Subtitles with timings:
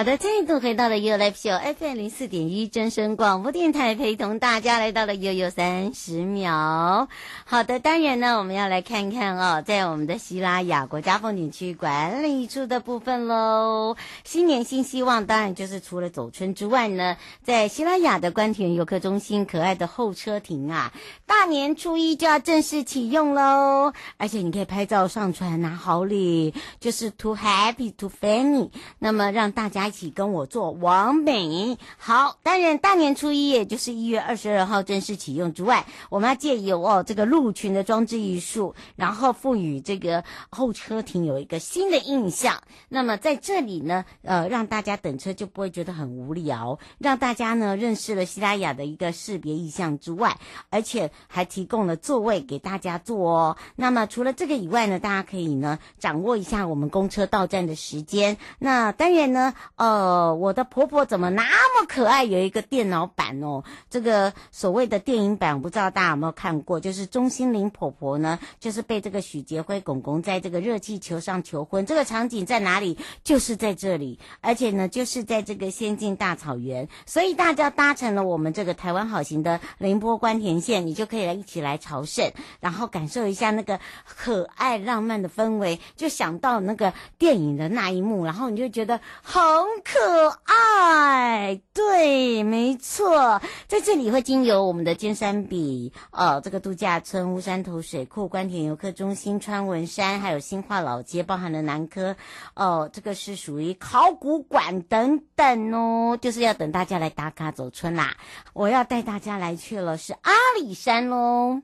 [0.00, 7.06] 好的，再度回到了 You Live Show FM 零四点一真声广播电台，陪同大家来到了悠悠三十秒。
[7.44, 13.94] 好的，当然呢，我们要来看看哦，在我们的西拉雅国家风景区管理处的部分喽。
[14.24, 20.94] 新年新希望，当然就是除了走春之外呢，在西拉雅的官田游客中心可爱的候车亭啊，
[21.26, 23.92] 大年初一就要正式启用喽。
[24.16, 29.89] 而且你可以拍照上传拿好礼，就是 Too Happy Too Funny，那么让大家。
[29.90, 42.62] 一起跟我做网美好，当然大年初一也就是一月二十二号正式启用之外，我们要借由哦这个鹿群的装置艺术，然后赋予这个候车亭有一个新的印象。
[42.88, 50.38] 那么在这里呢，呃，让大家等车就不会觉得很无聊，让大家呢认识了西拉雅的一个识别意象之外，
[50.70, 53.56] 而且还提供了座位给大家坐哦。
[53.74, 58.36] 那么除了这个以外呢，大家可以呢掌握一下我们公车到站的时间。
[58.60, 59.52] 那当然呢。
[59.80, 62.22] 呃，我的婆婆怎么那么可爱？
[62.24, 66.78] 有一个电脑版哦，这个所谓的电影版，不知道大家有没有看过？
[66.78, 72.98] 就是钟欣凌婆婆呢，就是被这个许杰辉公公在这个热气球上求婚，这个场景在哪里？
[73.24, 89.69] 就是在这里，而且呢，就是在这个仙境大草原，所以大家搭乘了我们这个台湾好行的凌波官田线，你就可以来一起来朝圣，然后感受一下那个可爱浪漫的氛围，就想到那个电影的那一幕，然后你就觉得好。
[89.70, 102.16] 很可爱，对，没错，在这里会经由我们的尖山笔，呃，这个度假村、乌山头水库、官田游客中心、川文山，还有新化老街，包含了南科，
[102.56, 108.16] 哦、呃，这个是属于考古馆等等哦，就是要等大家来打卡走春啦。
[108.52, 111.62] 我要带大家来去了，是阿里山喽。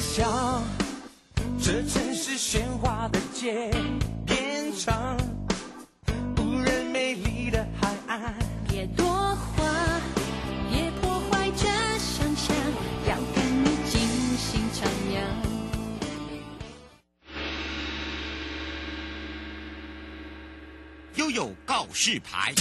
[0.00, 0.62] 笑，
[1.60, 3.70] 这城市喧哗的街
[4.24, 5.16] 变长，
[6.36, 8.34] 无人美丽的海岸。
[8.68, 10.00] 别多话，
[10.70, 11.66] 别破坏这
[11.98, 12.56] 想象，
[13.08, 14.00] 要跟你尽
[14.38, 15.20] 兴徜徉。
[21.16, 22.54] 悠悠告示牌。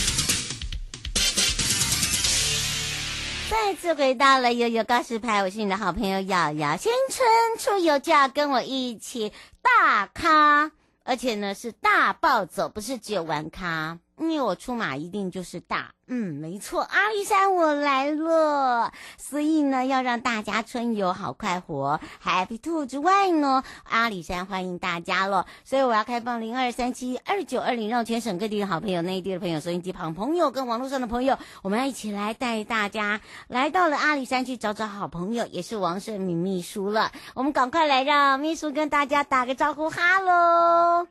[3.49, 6.75] 再次回到了悠悠告示牌，我是你的好朋友瑶瑶。
[6.75, 7.25] 新春
[7.57, 9.31] 出游就要跟我一起
[9.61, 10.71] 大咖，
[11.05, 15.91] 而且呢是大暴走，不是只有玩咖，因为我出马一定就是大。
[16.09, 33.19] 嗯，没错，阿里山我来了，所以呢，要让大家春游好快活，Happy Two 之外呢，阿里山欢迎大家了，所以我要开放零二三七二九二零，让全省各地的好朋友、内地的朋友、收音机旁朋友跟网络上的朋友，我们要一起来带大家
[33.49, 41.07] 来到了阿里山去找找好朋友，也是王胜敏秘书了，我们赶快来让秘书跟大家打个招呼，哈喽。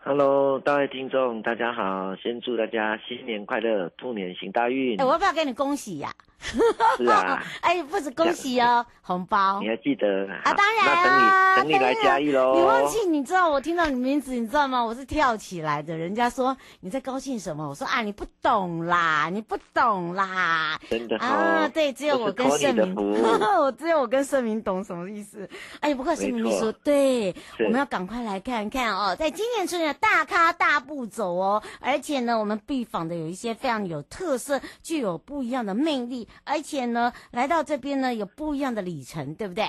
[0.00, 2.14] Hello，各位听众，大家好！
[2.22, 4.98] 先祝大家新年快乐，兔年行大运。
[5.00, 6.08] 哎、我要不要给你恭喜呀、
[6.96, 10.06] 是啊， 哎，不止恭喜哦，红包你还记得
[10.44, 10.54] 啊？
[10.54, 12.54] 当然啊，等你等你来嘉义喽。
[12.56, 13.00] 你忘记？
[13.08, 14.82] 你知道我听到你名字，你知道吗？
[14.82, 15.96] 我是跳起来的。
[15.96, 17.68] 人家说你在高兴什么？
[17.68, 20.78] 我说啊，你不懂啦，你不懂啦。
[20.88, 22.94] 真的啊，对，只有我跟盛明，
[23.58, 25.48] 我只有我跟盛明懂什么意思。
[25.80, 36.27] 哎，不过盛明说，对，我们要赶快来看看哦，在今年春节大咖大步走哦，而且呢，我们必访的有一些非常有特色、具有不一样的魅力。
[36.44, 39.64] 而且呢，来到这边呢，有不一样的里程，对不对？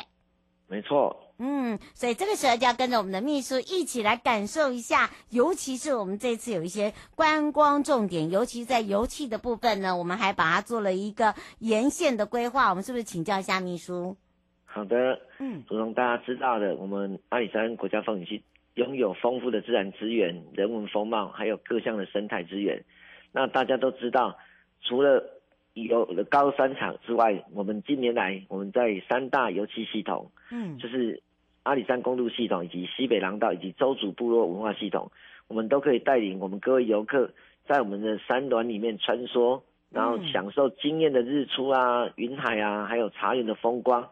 [0.68, 1.26] 没错。
[1.40, 12.70] 嗯，所以这个时候就要跟着我们的秘书一起来感受一下，尤其是我们这次有一些观光重点，尤其在油气的部分呢，我们还把它做了一个沿线的规划。
[12.70, 14.18] 我们是不是请教一下秘书？
[14.66, 15.20] 好的。
[15.40, 18.44] 嗯，如同大家知道的，我们阿里山国家风景区
[18.76, 22.84] 拥有丰富的自然资源、人文风貌，还有各项的生态资源。
[23.32, 24.38] 那大家都知道，
[24.82, 25.39] 除了
[25.74, 31.22] 有了高山场之外，我们近年来我们在三大游憩系统，嗯，就是
[31.64, 35.12] 阿里山公路系统以及西北廊道以及邹族部落文化系统，
[35.48, 37.32] 我们都可以带领我们各位游客
[37.68, 39.62] 在我们的山峦里面穿梭，
[39.92, 44.10] 然后享受惊艳的日出啊、云海啊，还有茶园的风光。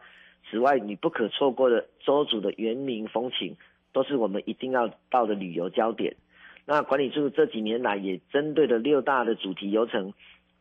[0.50, 3.56] 此外，你不可错过的邹族的原民风情，
[3.92, 6.16] 都是我们一定要到的旅游焦点。
[6.64, 10.12] 那管理处这几年来也针对了六大的主题游程：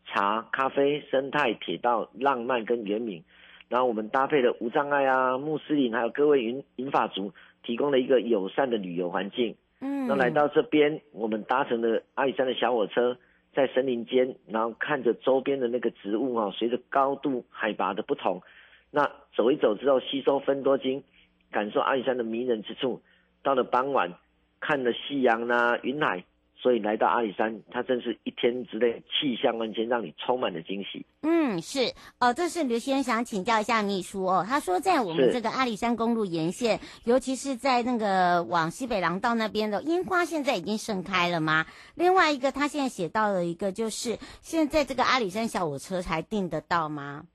[0.07, 3.23] 茶、咖啡、生态、铁道、浪漫跟原民。
[3.69, 7.33] 然后我们搭配了无障碍啊、穆斯林，还有各位银银发族，
[7.63, 9.55] 提供了一个友善的旅游环境。
[9.81, 13.17] 嗯，那来到这边，我们搭乘了阿里山的小火车，
[13.53, 18.41] 在森林间，然后看着周边的那个植物啊，随着高度海拔的不同，
[18.89, 21.03] 那走一走之后，吸收芬多精，
[21.51, 23.01] 感受阿里山的迷人之处。
[23.43, 24.13] 到了傍晚，
[24.61, 26.23] 看了夕阳呐、啊，云海。
[26.59, 31.05] 所以来到阿里山，它真是一天之内气象万千，让你充满了惊喜。
[31.21, 34.43] 嗯，是哦，这是刘先生想请教一下秘书哦。
[34.45, 41.67] 他说，在我们这个阿里山公路沿线，尤其是在那个往西北廊道那边的樱花，现在已经盛开了吗？
[41.93, 47.25] 另外一个，他现在写到了一个，就是现在这个阿里山小火车才订得到吗？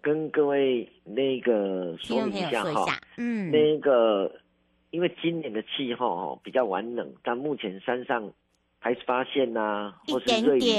[0.00, 4.30] 跟各位那个说明一下哈，嗯，那个。
[4.90, 8.32] 因为今年的气候哦比较晚冷，但目前山上
[8.78, 10.72] 还是发现呐、啊，或是瑞丽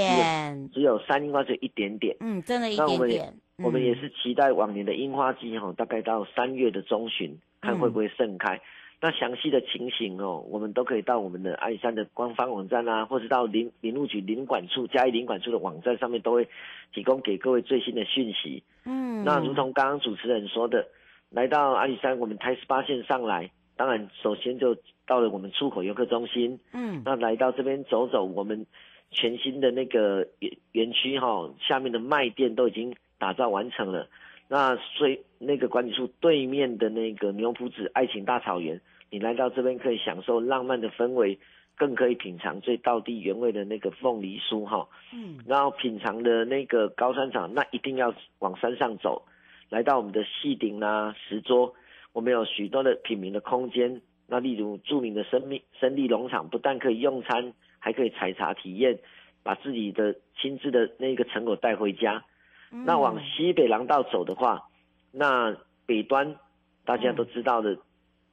[0.73, 2.87] 只有山樱花只有一点点，嗯，真的一点点。
[2.87, 8.55] 那我们、嗯、我们也是期待往年的樱花季哈，大概到三月的中旬，看会不会盛开。
[8.55, 8.61] 嗯、
[9.01, 16.49] 那详细的情形哦，我们都可以到我们的阿里山的官方网站啊，或者到林林务局林管处嘉义林管处的网站上面，都会
[16.93, 18.63] 提供给各位最新的讯息。
[18.83, 20.87] 嗯，那如同刚刚主持人说的，
[21.29, 23.49] 来到阿里山，我们台十八线上来。
[23.81, 26.59] 当然，首先就到了我们出口游客中心。
[26.71, 28.67] 嗯，那来到这边走走，我们
[29.09, 34.07] 全新的那个园园区哈，下面的卖店都已经打造完成了。
[34.47, 38.79] 那所以那个管理处对面的那个牛埔子爱情大草原，
[39.09, 41.39] 你来到这边可以享受浪漫的氛围，
[41.75, 44.87] 更可以品尝最道地原味的那个凤梨酥哈。
[45.11, 49.23] 嗯，然后品尝的那个高山茶，那一定要往山上走，
[49.69, 51.73] 来到我们的细顶啊石桌。
[52.13, 58.99] 我们有许多的品茗的空间，那例如著名的生命生力农场，不但可以用餐，还可以采茶体验，
[59.43, 62.23] 把自己的亲自的那个成果带回家。
[62.71, 64.69] 嗯、那往西北廊道走的话，
[65.11, 65.55] 那
[65.85, 66.35] 北端
[66.83, 67.79] 大家都知道的，嗯、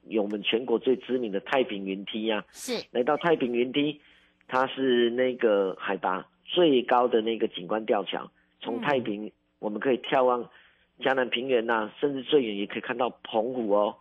[0.07, 2.51] 有我们全国最知名的太平云梯呀、啊。
[2.51, 4.01] 是，来到太平云梯，
[4.47, 8.29] 它是那个海拔最高的那个景观吊桥，
[8.59, 10.49] 从太平我们可以眺望。
[10.99, 13.95] 嘉南平原呐、啊，甚至最远也可以看到澎湖哦。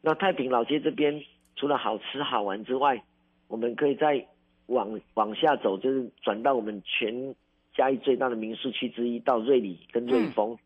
[0.00, 1.22] 那太平老街这边
[1.54, 3.02] 除了好吃好玩之外，
[3.48, 4.26] 我们可以再
[4.66, 7.34] 往往下走，就是转到我们全
[7.76, 10.52] 嘉义最大的民宿区之一，到瑞里跟瑞丰。
[10.52, 10.58] 嗯、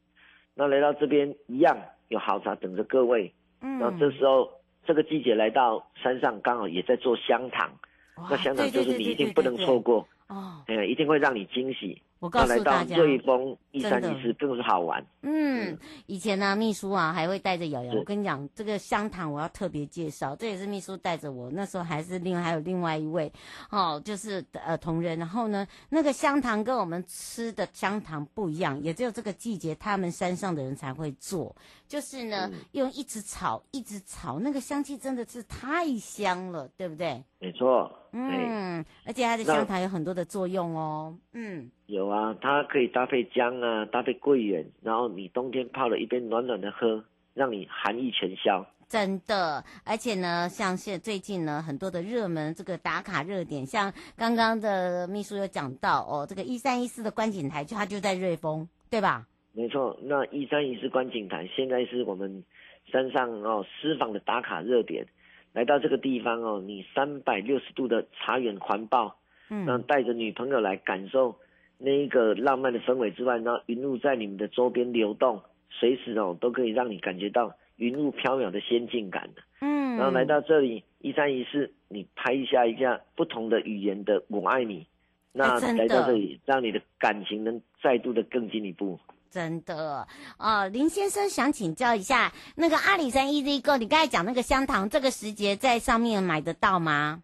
[0.54, 1.76] 那来到这边一样
[2.08, 3.32] 有好茶等着各位。
[3.60, 3.78] 嗯。
[3.78, 4.50] 那这时候
[4.86, 7.70] 这个季节来到山上，刚好也在做香糖。
[8.16, 12.00] 哇那香糖就是你一定不能错过哦，哎，一定会让你惊喜。
[12.18, 15.04] 我告诉大家，瑞丰一三一四更是好玩。
[15.20, 17.94] 嗯，以前呢，秘书啊还会带着瑶瑶。
[17.94, 21.50] 我跟你讲，这个香糖我要特别介绍，这也是秘书带着我。
[21.50, 23.30] 那时候还是另外还有另外一位，
[23.70, 25.18] 哦，就是呃同仁。
[25.18, 31.54] 然后呢，那个香糖跟我们吃的香糖不一样，也只有这个季节他们山上的人才会做。
[31.86, 37.22] 就是呢，用一直炒，一直炒，那个香气真的是太香了，对不对？
[37.38, 37.92] 没错。
[38.12, 41.14] 嗯，而且它的香糖有很多的作用哦。
[41.32, 41.70] 嗯。
[41.86, 48.66] 有啊，它可以搭配姜啊，搭配桂圆，然后你冬天泡了一杯暖暖的喝，让你寒意全消。
[48.88, 59.26] 真的，而且呢，像现最近呢，很多的热门这个打卡热点，像刚刚的秘书有讲到哦，这个一三一四的观景台，就它就在瑞丰，对吧？
[59.52, 62.44] 没错，那一三一四观景台现在是我们
[62.90, 65.06] 山上哦私房的打卡热点，
[65.52, 69.16] 来到这个地方哦，你三百六十度的茶园环抱，
[69.50, 71.36] 嗯，那带着女朋友来感受。
[71.78, 79.42] 那一个浪漫的氛围之外，然后云雾在你们的周边流动，随时哦都可以让你感觉到云雾飘渺的仙境感的。
[79.60, 84.86] 嗯，然后来到这里一三一四，你拍一下一下不同的语言的我爱你，
[85.32, 88.98] 那来到这里，让你的感情能再度的更进一步。
[89.28, 90.06] 真的
[90.38, 97.22] 哦，林先生想请教一下，那个阿里山 EZ Go，你刚才讲那个香糖，这个时节在上面买得到吗？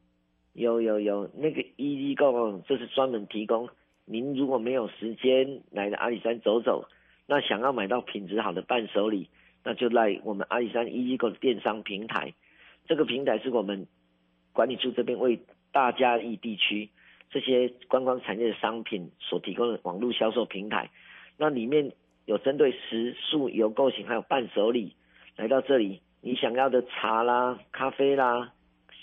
[0.53, 3.67] 有有有，那个 EZ Go 就是专门提供。
[4.05, 6.89] 您如果没有时间来阿里山走走，
[7.27, 9.29] 那想要买到品质好的伴手礼，
[9.63, 12.35] 那就来我们阿里山 Ego 的电商平台。
[12.87, 13.87] 这个平台是我们
[14.53, 15.41] 管理处这边为
[15.71, 16.91] 大嘉义地区
[17.31, 20.91] 这些观光产业的商品所提供的网络销售平台。
[21.39, 21.93] 那里面
[22.27, 24.97] 有针对食宿游购行还有伴手礼，
[25.37, 28.53] 来到这里，你想要的茶啦、咖啡啦，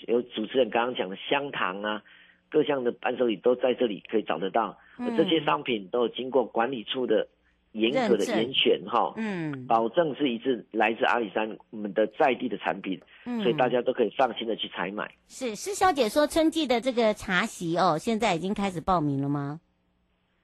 [0.06, 2.02] 有主持人刚刚讲的香糖啊。
[2.50, 4.76] 各项的伴手礼都在这里可以找得到，
[5.16, 7.26] 这些商品都有经过管理处的
[7.72, 13.40] 严格的严选哈，嗯，保证是一致来自阿里山我们的在地的产品，嗯。
[13.42, 15.10] 所以大家都可以放心的去采买。
[15.28, 19.60] 是施小姐说春季的这个茶席哦，现在已经开始报名了吗？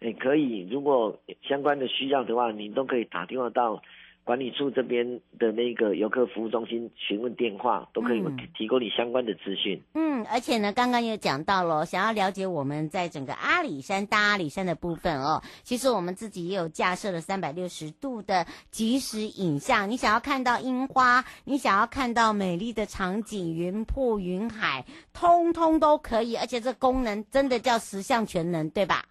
[0.01, 3.83] 哎，可以，如果相关的需要的话，您都可以打电话到
[4.27, 9.81] 管理处这边的那个游客服务中心询问电话，都可以嗯提供你相关的资讯。
[9.95, 19.89] 嗯，而且呢，刚刚也讲到了，想要了解我们在整个阿里山大阿里山的部分哦，其实我们自己也有架设了三百六十度的即时影像。
[19.89, 26.35] 你想要看到樱花，你想要看到美丽的场景、云瀑、云海，通通都可以。
[26.35, 29.05] 而且这功能真的叫十项全能，对吧？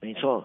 [0.00, 0.44] 没错，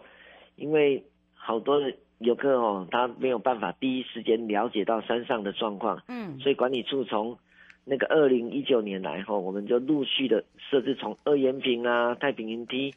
[0.55, 7.37] 因为好多的游客哦，他没有办法第一时间了解到山上的状况，嗯所以管理处从
[7.85, 12.93] 那个二零一九年来后，我们就陆续的设置从二延坪啊、太平云梯，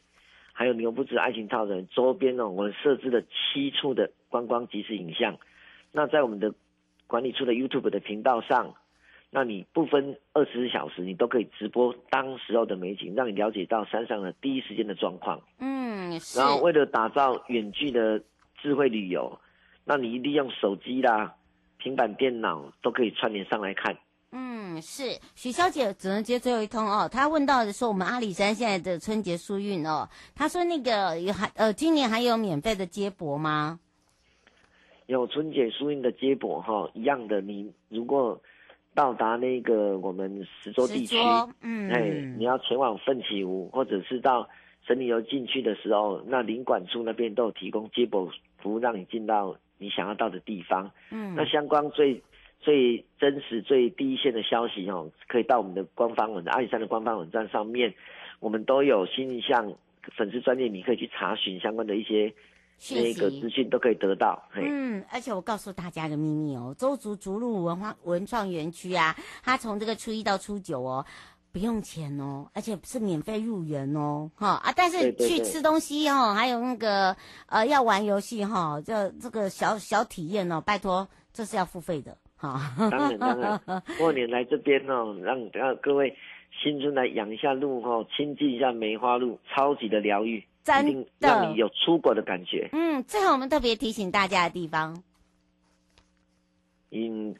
[0.51, 5.37] 还有牛不止爱情套人周边哦，我们设置了七处的观光即时影像。
[5.91, 6.53] 那在我们的
[7.07, 8.73] 管理处的 YouTube 的频道上，
[9.29, 15.41] 那你不分二十四小时，你都可以直播当时候的美景，让你了解到山上的第一时间的状况。
[15.59, 18.21] 嗯，然后为了打造远距的
[18.61, 19.39] 智慧旅游，
[19.85, 21.35] 那你利用手机啦、
[21.77, 23.97] 平板电脑都可以串联上来看。
[24.33, 27.09] 嗯，是许小姐只能接最后一通哦。
[27.11, 33.79] 她问到的说，我们阿里山现在的春节疏运哦，她说那个有还呃，今年还有免费的接驳吗？
[35.07, 37.41] 有春节疏运的接驳哈，一样的。
[37.41, 38.41] 你如果
[38.93, 41.17] 到达那个我们石洲地区，
[41.61, 41.99] 嗯，哎，
[42.37, 44.47] 你要前往奋起湖，或者是到
[44.87, 50.89] 神里游进去的时候，那领馆处那边都有提供接驳服务，让你进到你想要到的地方。
[51.09, 52.21] 嗯，那相关最
[52.59, 57.93] 最真实、最第一线的消息哦，可以到我们的官方网站阿里山的官方网站上面，
[58.39, 59.73] 我们都有新向
[60.15, 62.33] 粉丝专页，你可以去查询相关的一些
[62.91, 64.41] 那个资讯，都可以得到。
[64.55, 71.05] 嗯，而且我告诉大家个秘密哦，周族竹鹿文化文创园区啊，它从这个初一到初九哦，
[71.51, 77.15] 不用钱哦，而且是免费入园哦，哈啊，但是去吃东西哦，还有那个
[77.47, 82.73] 呃要玩游戏哈，这这个小小体验哦，拜托，这是要付费的哈。
[82.77, 83.61] 当然当然，
[83.97, 86.15] 过年来这边哦，让让各位
[86.63, 92.69] 新春来养一下鹿哦，亲近一下梅花鹿，超级的疗愈，真的一定让你有出国的感觉。
[92.71, 95.03] 嗯，最后我们特别提醒大家的地方，
[96.91, 97.35] 嗯，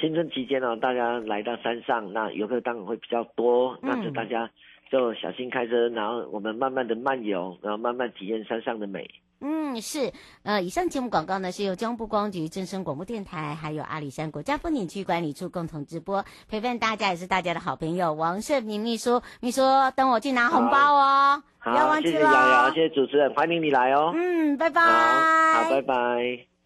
[0.00, 4.50] 新春期间呢、哦，大家来到山上，那游客当然会比较多，嗯那就大家
[4.90, 9.08] 就小心开车，然后我们慢慢的漫游，然后慢慢体验山上的美。
[9.42, 19.62] 嗯，是，呃，以上节目广告呢是由江部光局、正声广播电台，还有阿里山国家风景区管理处共同直播，陪伴大家也是大家的好朋友王胜明秘书，秘书
[19.96, 22.32] 等我去拿红包哦，不要忘记了，谢谢瑶。
[22.50, 24.12] 瑶，谢谢主持人，欢迎你来哦。
[24.14, 24.82] 嗯，拜拜。
[24.82, 26.59] 好，好，拜拜。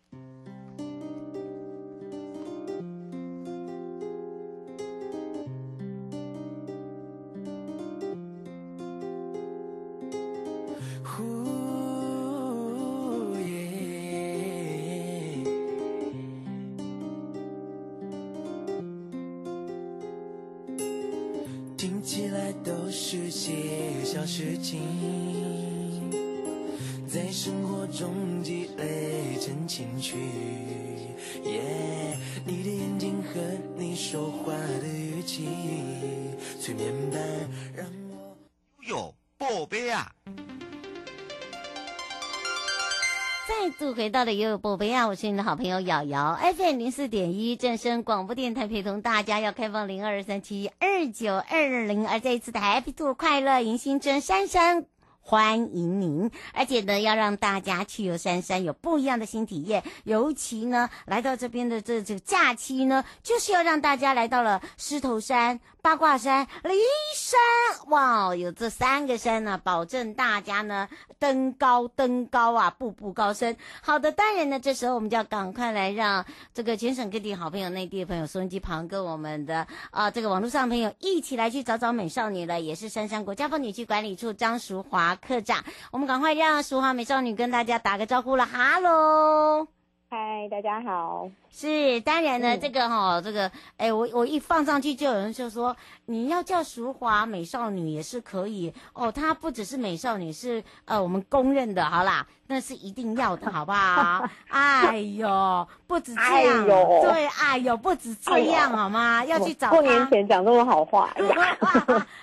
[43.61, 54.87] 再度回到了悠悠宝贝啊，我是你的好朋友瑶瑶，FM 零四点一正声广播电台，陪同大家要开放零二三七二九二零，而这一次的 Happy to 快乐迎新春珊珊。
[55.27, 59.83] 欢迎您，而且呢，要让大家去游山山有不一样的新体验。
[60.05, 66.75] 尤其呢，来到这边的这这个假期呢，就是要让大家来到了狮头山、八卦山、骊
[67.17, 70.87] 山，哇，有这三个山呢、保证大家呢
[71.19, 73.57] 登高登高啊，步步高升。
[73.81, 85.14] 好的，当然呢，这时候我们就要赶快来让这个全省各地好朋友、内地的朋友、收音机旁跟我们的啊这个网络上的朋友一起来去找找美少女了，也是山上国家风景区管理处张淑华。
[85.17, 89.69] 科长，我们赶快让淑华美少女跟大家打个招呼了，哈喽！
[90.15, 91.29] 嗨，大家好。
[91.51, 99.11] 是，当然呢，嗯、这个哈，这个，哎，我我一放上去，就有人就说，你要叫淑华美少女也是可以哦。
[99.11, 104.29] 她不只是美少女，是呃我们公认的，好啦，那是一定要的，好不好？
[104.49, 109.25] 哎呦，不止这样，哎、对，哎呦，不止这样，哎、好吗？
[109.25, 109.73] 要去找她。
[109.73, 111.13] 过年前讲这么好话，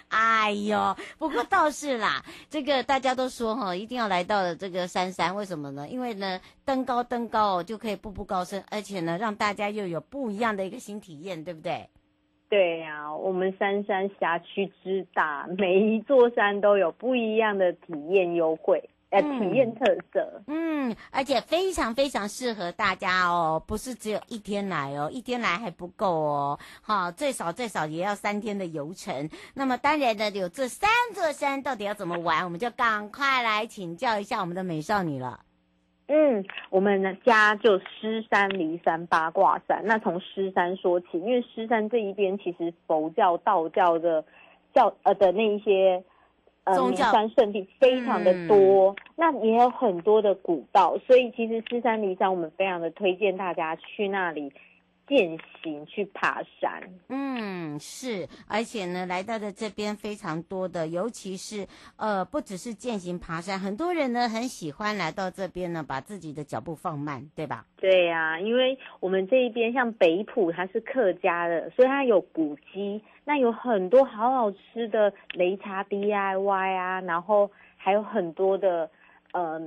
[0.08, 5.88] 哎呦，不过倒是啦，这个大家都说哈，一定要来到了这个珊珊，为什么呢？
[5.88, 11.90] 因为呢，登高登高哦，就可以步步高升，而且呢，让大家又有不一样的一个新体验，对不对？
[12.48, 20.44] 对呀、啊，我们三山辖区之大，每一座山都有不一样的体验优惠，呃，体验特色。
[20.48, 29.30] 嗯，而且非常非常适合大家哦，不是只有一天来哦，一天来还不够哦，好，最少最少也要三天的游程。
[29.54, 35.40] 那么当然呢，有这三座山到底要怎么玩，我们就赶快来请教一下我们的美少女了。
[36.14, 39.82] 嗯，我们呢家就狮山、离山、八卦山。
[39.86, 44.26] 那从狮山说起，因为狮山这一边其实佛教、道教的
[44.74, 46.04] 教呃的那一些
[46.66, 54.52] 呃名山圣地非常的多，嗯，那也有很多的古道，所以其实狮山、离山我们非常的推荐大家去那里。
[55.12, 67.66] 健行去爬山，嗯，是，而且呢，来到的这边非常多的，尤其是呃，不只是践行爬山，很多人呢很喜欢来到这边呢，把自己的脚步放慢，对吧？
[67.76, 78.90] 对呀、啊，因为我们这一边像北埔，它是客家的，所以它有古迹，那有很多好好吃的擂茶 DIY 啊，然后还有很多的
[79.34, 79.60] 呃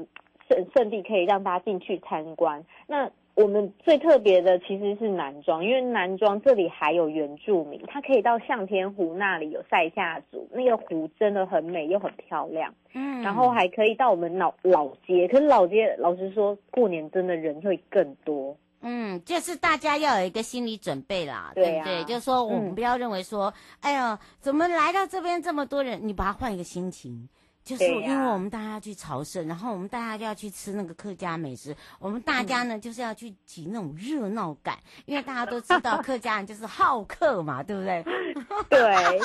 [0.48, 3.10] 圣圣地可以让大家进去参观，那。
[3.34, 12.72] 我们最特别的其实是南庄，因为南庄这里还有原住民，他可以到向天湖那里有赛夏族，那个湖真的很美又很漂亮。
[12.92, 18.56] 嗯，然后还可以到我们老老街，可是老街老实说，过年真的人会更多。
[18.82, 22.00] 嗯，就是大家要有一个心理准备啦，对不对？
[22.00, 25.98] 啊、就是说我们不要认为说，嗯、哎呦，怎么来到这边这么多人？
[26.06, 27.28] 你把它换一个心情。
[27.64, 31.74] 就是因为我们大家要去朝圣，然后我们大家就要去吃那个客家美食。
[31.98, 38.04] 我们大家呢，就是要去挤那种热闹感，因为大家都知道客家人就是好客嘛，对不对？
[38.68, 39.18] 对，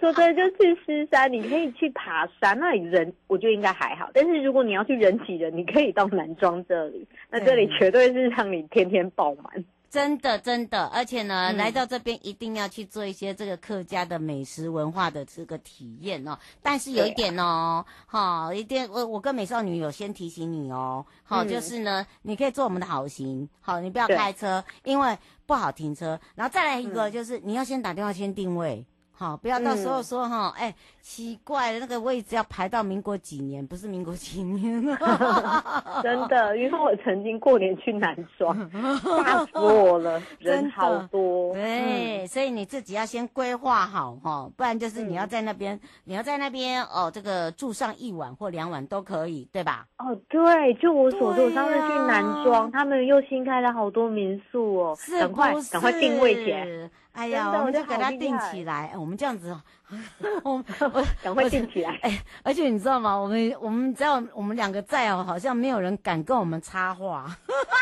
[0.00, 4.10] 说真的就去狮山，你可以去爬山，那里人我觉得应该还好。
[4.12, 9.64] 但是如果你要去人挤人，你可以到南庄这里，那这里绝对是让你天天爆满。
[9.94, 16.36] 真的，真的，而且呢，嗯、来到这边一定要去做一些这个客家的美食文化的这个体验哦。
[16.60, 25.16] 但是有一点哦，哈、哦，一定我我跟美少女有先提醒你哦，好、嗯，就是呢，你可以坐我们的好行，好，你不要开车，因为
[25.46, 26.18] 不好停车。
[26.34, 28.84] 然后再来一个就是、嗯、你要先打电话先定位。
[29.16, 33.64] 好，不要到时候说哈，哎、嗯欸，奇怪了，那个位置要排到民国几年？
[33.64, 34.82] 不是民国几年？
[36.02, 38.56] 真的，因为我曾经过年去南庄，
[39.24, 41.54] 吓死我了，人好多。
[41.54, 49.86] 对、嗯，所以你自己要先规划好哈，不然就是你要在那边、嗯，你要在那边哦，这个住上一晚或两晚都可以，对吧？
[49.98, 56.66] 哦，对，就我所说，我上次去南庄，他们又新开了好多民宿哦，赶快赶快定位起来。
[57.14, 58.88] 哎呀，我们就给他定起来。
[58.92, 59.56] 哎，我们这样子，
[60.42, 60.52] 我
[60.92, 61.96] 我赶快定起来。
[62.02, 63.14] 哎，而且你知道吗？
[63.14, 67.24] 我们我们只要我们两个在哦，好像没有人敢跟我们插话。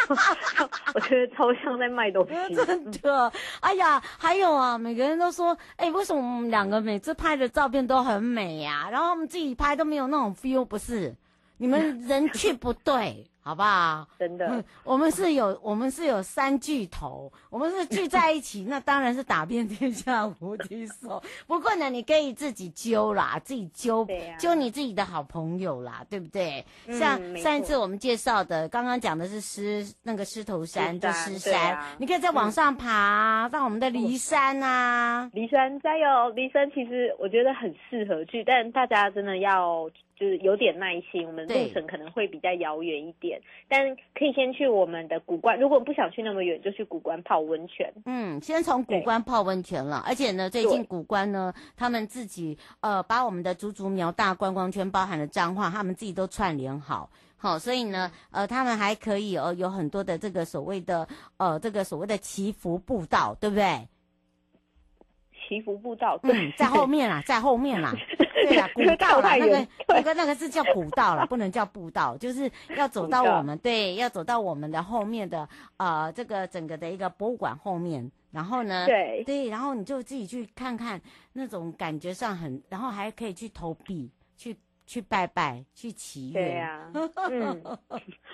[0.95, 2.55] 我觉得超像在卖东西。
[2.55, 3.33] 真的。
[3.61, 8.89] 哎呀，还有啊，每个人都说，哎，为什么我们两个每次拍的照片都很美呀？
[8.93, 11.15] 然后我们自己拍都没有那种 feel，不是？
[11.57, 13.27] 你们人去不对。
[13.43, 14.07] 好不好？
[14.19, 21.21] 真的，我们是有，我们是有三巨头，我们是聚在一起， 那当然是打遍天下无敌手。
[21.47, 24.07] 不过呢，你可以自己揪啦，自己揪，
[24.39, 26.65] 揪、啊、你自己的好朋友啦，对不对？
[26.87, 35.29] 嗯、像上一次我们介绍的，刚刚讲的是狮那个狮头山，就狮山、啊，你可以再往上爬，到、嗯、我们的骊山啊。
[35.35, 36.07] 骊山加油！
[36.35, 39.91] 骊山其实我觉得很适合去，但大家真的要。
[40.15, 45.59] 就是有点耐心，我们路程可能会比较遥远一点，但可以先去我们的古关。
[45.59, 47.93] 如果不想去那么远，就去古关泡温泉。
[48.05, 50.03] 嗯，先从古关泡温泉了。
[50.07, 63.89] 而且呢，最近古关呢，他们自己呃把我们的竹竹苗大观光圈包含了彰化，他们自己都串联好，好，所以呢，呃，他们还可以呃有很多的这个所谓的呃这个所谓的祈福步道，对不对？
[65.49, 67.93] 祈福步道，对，嗯，在后 面啦，在后面啦，
[68.49, 79.23] 对啦，古道啦，那个那个那个是叫古道啦，不能叫步道，就是要走到我们对，要走到我们的后面的呃这个整个的一个博物馆后面，然后呢，对。
[79.25, 81.01] 对，然后你就自己去看看
[81.33, 86.45] 那种感觉上很，然后还可以去投币，去去拜拜，去祈愿。
[86.45, 87.63] 对呀、啊，嗯，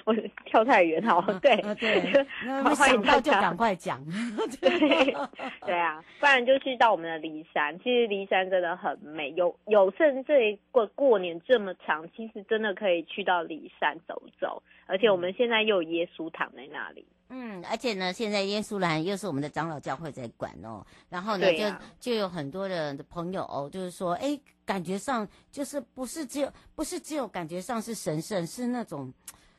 [0.05, 4.05] 我跳太远好，对对，那想到就赶快讲。
[4.61, 5.15] 对
[5.61, 7.79] 对啊，不然就去到我们的骊山。
[7.79, 14.63] 其实骊山真的很美，有有甚至过过年这么长，其实真的可以去到骊山走走。
[14.87, 17.07] 而且我们现在又有耶稣躺在那里。
[17.11, 17.18] 嗯，
[17.69, 29.13] 而且呢，现在耶稣兰又是我们的长老教会在管哦，然后呢，啊、就就有很多的朋友哦，就是说，哎，感觉上就是不是只有不是只有感觉上是神圣，是那种，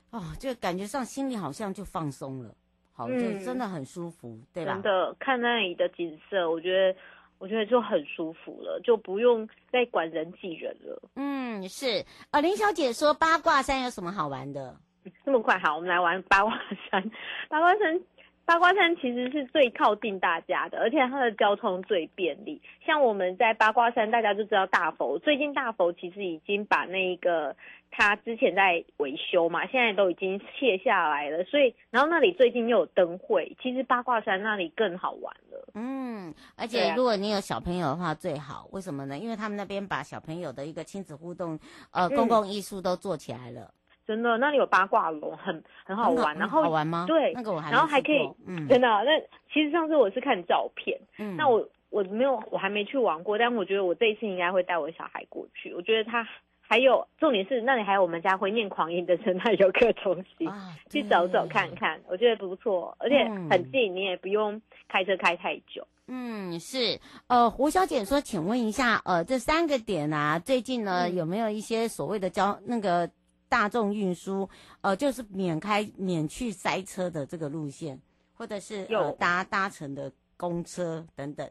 [0.09, 2.55] 哦，就感觉上心里好像就放松了，
[2.91, 4.73] 好，嗯、就真的很舒服，对吧？
[4.73, 6.99] 真的看那里的景色，我觉得
[7.37, 11.01] 我觉得就很舒服了，就不用再管人挤人了。
[11.15, 14.75] 嗯，是呃，林小姐说八卦山有什么好玩的？
[15.25, 16.59] 这么快，好，我们来玩八卦
[16.89, 17.11] 山。
[17.49, 18.01] 八卦山，
[18.45, 22.61] 八卦山其实是最靠近大家的，而且它的交通最便利。
[22.85, 25.17] 像我们在八卦山，大家就知道大佛。
[25.19, 27.55] 最近大佛其实已经把那个
[27.91, 31.43] 它之前在维修嘛，现在都已经卸下来了。
[31.43, 35.69] 所以，然后那里最近又有灯会，其实八卦山那里更好玩了。
[35.75, 39.17] 嗯，而且如果你有小朋友的话最好，为什么呢？
[39.17, 41.59] 因为他们那边把小朋友的一个亲子互动，
[41.91, 43.61] 呃，公共艺术都做起来了。
[43.61, 43.78] 嗯
[44.09, 46.35] 真的，那里有八卦龙，很很好玩。
[46.35, 47.05] 然后好玩吗？
[47.07, 48.87] 对，那个我还然后还可以，嗯，真的。
[48.87, 49.19] 那
[49.53, 55.71] 其实上次我是看照片，嗯，那我我没有，我还没去玩过，但我觉得我这一次应该会带我小孩过去。
[55.75, 56.27] 我觉得他
[56.59, 65.85] 还有重点是那里还有我们家会念狂音的生态游客中心，啊、 去走走看看，我觉得不错，而且很近，嗯、你也不用开车开太久。
[66.07, 66.99] 嗯，是。
[67.27, 73.07] 呃，胡小姐说，请问一下，呃，这三个点啊，最近呢、嗯、有没有一些所谓的交那个？
[73.49, 74.47] 大众运输，
[74.81, 77.99] 呃，就是免开免去塞车的这个路线，
[78.35, 81.49] 或者是有、呃、搭搭乘的公车等等。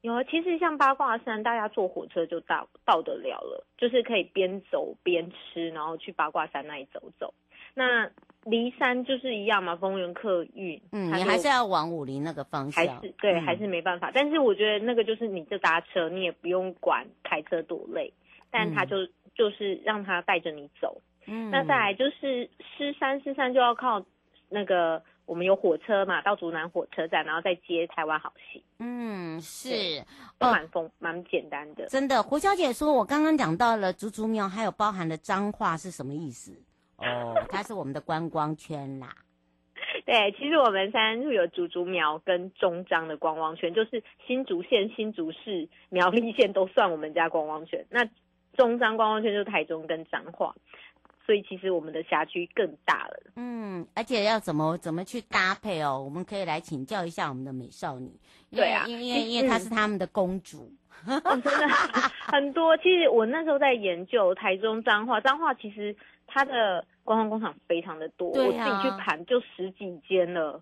[0.00, 7.34] 有啊，其实像八卦山，大家坐火车就到到得了了，就是可以边走边吃，然后去八卦山那里走走。
[7.74, 8.10] 那
[8.44, 14.10] 离山就是一样嘛，丰原客运，嗯，你还是要往武林那个方向，还是对，嗯、还是没办法。
[14.14, 18.12] 但是我觉得那个就是你就搭车，你也不用管开车多累，
[18.50, 21.00] 但他就、嗯、就是让他带着你走。
[21.28, 24.02] 嗯，那再来就是狮山，狮山就要靠
[24.48, 28.62] 那个我们有火车嘛，到竹南火车站，然后再接台湾好行。
[28.78, 30.02] 嗯，是，
[30.38, 31.86] 都蛮丰蛮简单的。
[31.86, 36.52] 真的，胡小姐说，我刚刚讲到了竹竹苗，还有包含的彰化是什么意思？
[36.96, 39.14] 哦， 它是我们的观光圈啦。
[40.06, 47.84] 对，其实我们三处有竹竹苗跟中彰的观光圈，就是新竹县、新竹市、苗栗县都算我们家观光圈。
[47.90, 48.08] 那
[48.56, 50.54] 中彰观光圈就是台中跟彰化。
[51.28, 56.00] 所以其实我们的辖区更大了，嗯，而且要怎么怎么去搭配哦？
[56.02, 58.10] 我们可以来请教一下我们的美少女，
[58.50, 60.72] 对啊，因为因为她是他们的公主，
[61.06, 61.68] 嗯哦、真的
[62.32, 62.74] 很多。
[62.78, 65.94] 其实我那时候在研究台中彰化，彰化其实
[66.26, 70.58] 它的观光工厂非常的多，啊、我自己去盘就十几间了，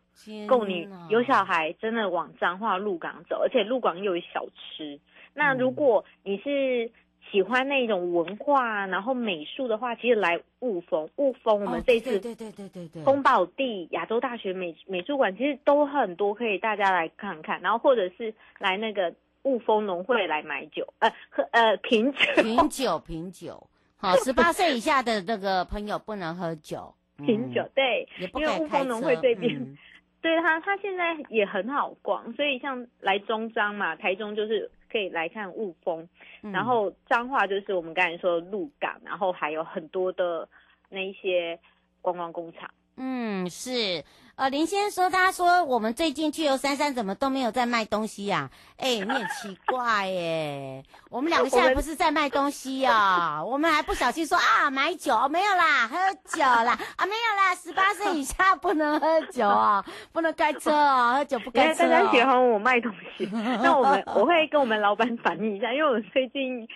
[0.48, 4.98] 够你有小孩真的往彰化鹿港走，而且鹿港又有小吃。
[5.32, 6.90] 那如果你是。
[7.30, 13.02] 喜欢那种文化，然后美术的话，其实来雾峰，雾峰我们这次对对对对对。
[13.02, 19.12] 丰宝地亚洲大学美美术馆其实都很多，可以大家来看看，然后或者是来那个
[19.42, 22.42] 雾峰农会来买酒，呃喝呃品酒。
[22.42, 29.76] 品酒品酒，好， 十八岁以下的那个朋友不能喝酒，品酒对，因为雾峰农会这边，嗯、
[30.22, 34.70] 对他他现在也很好逛，所以像来中彰嘛，台中就是。
[34.90, 36.08] 可以来看雾峰，
[36.40, 40.48] 然后彰化就是我们刚才说的鹿港，然后还有很多的
[40.88, 41.58] 那一些
[42.00, 42.70] 观光工厂。
[42.96, 44.02] 嗯，是。
[44.36, 48.50] 呃，林先生说，他说我们最近去游山山怎么都没有在卖东西呀？
[48.76, 50.84] 哎，你很奇怪耶。
[51.08, 55.96] 我们两个现在不是在卖东西呀，我们还不小心说啊，买酒没有啦，喝
[56.26, 61.88] 酒啦啊，没有啦，十八岁以下不能喝酒啊， 不能开车啊，喝酒不开车。
[61.88, 66.68] 大家喜欢我卖东西，那我们我会跟我们老板反映一下，因为我们最近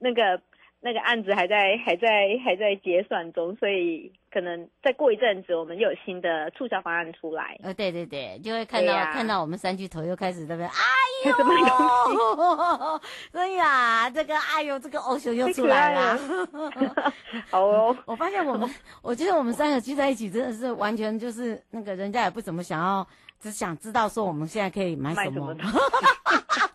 [0.00, 0.38] 那个。
[0.86, 7.58] 那个案子还在还在还在结算中，所以可能再过一阵子，我们又有新的促销方案出来。
[7.60, 10.76] 呃，对对对，就会看到、啊、看到我们三巨头又开始在那边，哎
[11.26, 13.00] 呦，
[13.34, 16.16] 哎 呀，这个哎呦，这个欧熊又出来了。
[17.50, 18.70] 好哦，我发现我们，
[19.02, 23.04] 我觉得我们三个聚在一起，真的是完全就是那个人家也不怎么想要，
[23.40, 25.54] 只想知道说我们现在可以买什么。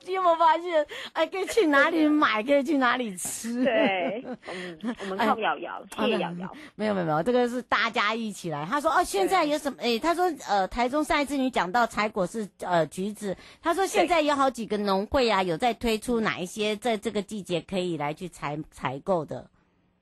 [0.03, 0.85] 你有没有发现？
[1.13, 2.41] 哎，可以去哪里买？
[2.41, 3.63] 可以去哪里吃？
[3.63, 6.51] 对，嗯，我们 靠瑶瑶，谢谢瑶瑶。
[6.75, 8.65] 没有没有没有，这个是大家一起来。
[8.65, 9.77] 他说哦，现在有什么？
[9.79, 19.47] 哎，他说呃，台中上一次你讲到采果是呃橘子，他说现在有好几个农会啊，有在推出哪一些在这个季节可以来去采采购的。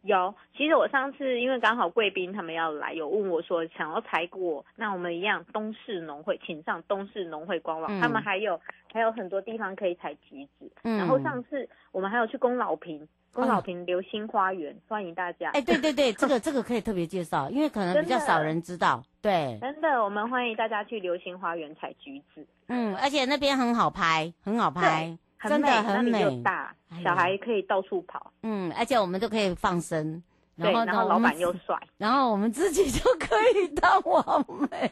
[0.03, 8.59] 有，其实我上次因为刚好贵宾他们要来，有问我说想要采果，那我们一样东势农会，请上东势农会官网，嗯、他们还有
[8.93, 10.71] 还有很多地方可以采橘子。
[10.83, 15.49] 嗯，然后上次我们还有去宫老坪，宫老坪流星花园，哦、欢迎大家。
[15.51, 19.03] 哎，对对对，这个 这个可以特别介绍，因为可能比较少人知道。
[19.21, 22.47] 对，真的，我们欢迎大家去流星花园采橘子。
[22.67, 25.17] 嗯，而且那边很好拍，很好拍。
[25.47, 28.31] 真的很美，又大，小孩可以到处跑。
[28.43, 30.21] 嗯，而且我们都可以放生，
[30.55, 34.91] 然后然后老板又帅， 然后我们自己就可以当王美。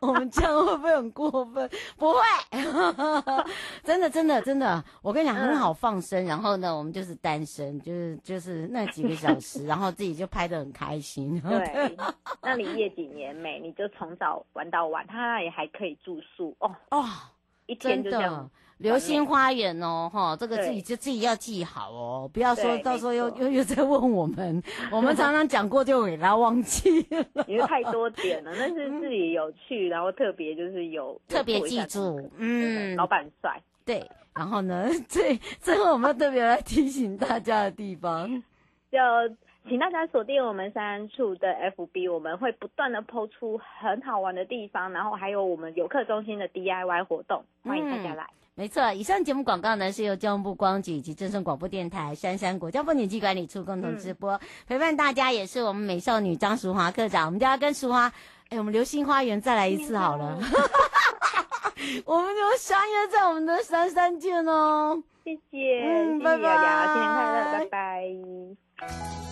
[0.00, 1.68] 我们这样会不会很过分？
[1.96, 2.20] 不会，
[3.82, 6.24] 真的真的真的，我跟你讲很好放生。
[6.26, 11.40] 然后呢，我们就是单身，就是就是那几个小时， 然后自己就拍的很开心。
[11.40, 11.96] 对，
[12.42, 17.04] 那里夜景也美，你就从早玩到晚，他那里还可以住宿哦哦，
[17.66, 18.50] 一天就这样。
[18.82, 38.28] 流星花园哦，哈，这个自己就自己要记好哦，不要说到时候又又又在问我们， 我们常常讲过就给他忘记了，因为太多点了， 但是自己有去，然后特别就是有特别记住，嗯，老板帅，对，然后呢， 最最后我们特别来提醒大家的地方，
[38.90, 38.98] 就
[39.68, 48.26] 请大家锁定我们三处的 FB，我们会不断的 po 出很好玩的地方，然后还有我们游客中心的 DIY 活动，欢迎大家来。
[48.54, 58.12] 没错，以上节目广告呢是由交通部光局以及正声广播电台、杉杉国家风景区管理处共同直播，嗯、陪伴大家也是我们美少女张淑华科长，我们就要跟淑华，
[58.50, 60.38] 哎，我们流星花园再来一次好了，
[62.04, 69.31] 我们就相约在我们的杉杉见哦，谢谢，嗯，拜拜，新年快乐，拜拜。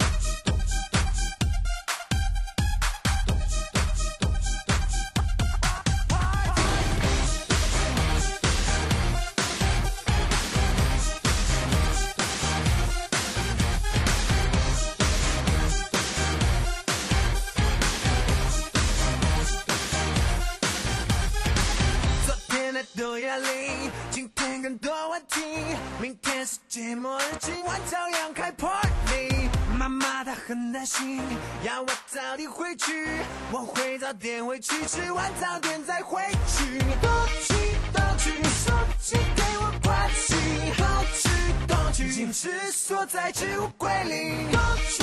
[34.61, 36.77] 去，吃完早点再回去。
[37.01, 37.09] 动
[37.41, 37.53] 去
[37.91, 40.35] 动去，手机给我关机。
[40.77, 41.29] 动去
[41.67, 44.45] 动去，坚持锁在置物柜里。
[44.51, 45.00] 动去